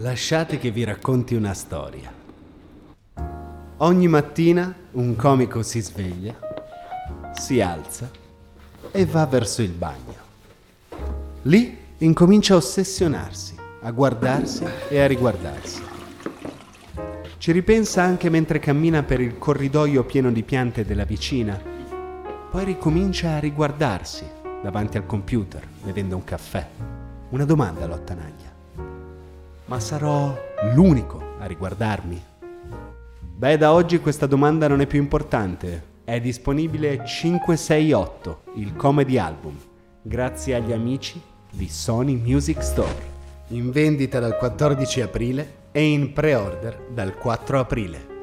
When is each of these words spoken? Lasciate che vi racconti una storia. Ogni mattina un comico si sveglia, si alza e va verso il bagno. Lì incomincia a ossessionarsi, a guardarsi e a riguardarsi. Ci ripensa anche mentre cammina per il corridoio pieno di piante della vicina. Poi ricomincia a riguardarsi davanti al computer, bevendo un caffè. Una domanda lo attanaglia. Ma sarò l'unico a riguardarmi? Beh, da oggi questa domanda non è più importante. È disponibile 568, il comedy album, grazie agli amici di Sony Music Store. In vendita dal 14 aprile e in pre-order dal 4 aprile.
Lasciate 0.00 0.58
che 0.58 0.70
vi 0.70 0.84
racconti 0.84 1.34
una 1.34 1.54
storia. 1.54 2.12
Ogni 3.78 4.06
mattina 4.06 4.72
un 4.92 5.16
comico 5.16 5.64
si 5.64 5.80
sveglia, 5.80 6.38
si 7.32 7.60
alza 7.60 8.08
e 8.92 9.06
va 9.06 9.26
verso 9.26 9.60
il 9.60 9.72
bagno. 9.72 10.14
Lì 11.42 11.76
incomincia 11.98 12.54
a 12.54 12.58
ossessionarsi, 12.58 13.56
a 13.80 13.90
guardarsi 13.90 14.64
e 14.88 15.00
a 15.00 15.06
riguardarsi. 15.08 15.82
Ci 17.38 17.50
ripensa 17.50 18.00
anche 18.00 18.30
mentre 18.30 18.60
cammina 18.60 19.02
per 19.02 19.20
il 19.20 19.36
corridoio 19.36 20.04
pieno 20.04 20.30
di 20.30 20.44
piante 20.44 20.84
della 20.84 21.04
vicina. 21.04 21.60
Poi 22.48 22.64
ricomincia 22.64 23.30
a 23.30 23.40
riguardarsi 23.40 24.24
davanti 24.62 24.96
al 24.96 25.06
computer, 25.06 25.66
bevendo 25.82 26.14
un 26.14 26.22
caffè. 26.22 26.68
Una 27.30 27.44
domanda 27.44 27.84
lo 27.86 27.94
attanaglia. 27.94 28.57
Ma 29.68 29.80
sarò 29.80 30.34
l'unico 30.72 31.34
a 31.38 31.44
riguardarmi? 31.44 32.22
Beh, 33.20 33.58
da 33.58 33.74
oggi 33.74 34.00
questa 34.00 34.24
domanda 34.24 34.66
non 34.66 34.80
è 34.80 34.86
più 34.86 34.98
importante. 34.98 35.96
È 36.04 36.18
disponibile 36.20 37.04
568, 37.04 38.44
il 38.54 38.74
comedy 38.76 39.18
album, 39.18 39.54
grazie 40.00 40.54
agli 40.54 40.72
amici 40.72 41.20
di 41.50 41.68
Sony 41.68 42.14
Music 42.14 42.62
Store. 42.62 43.06
In 43.48 43.70
vendita 43.70 44.18
dal 44.18 44.38
14 44.38 45.02
aprile 45.02 45.54
e 45.70 45.82
in 45.82 46.14
pre-order 46.14 46.86
dal 46.90 47.14
4 47.18 47.60
aprile. 47.60 48.17